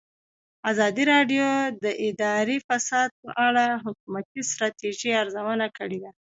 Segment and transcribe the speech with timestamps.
[0.71, 1.47] ازادي راډیو
[1.83, 5.99] د اداري فساد په اړه د حکومتي ستراتیژۍ ارزونه کړې.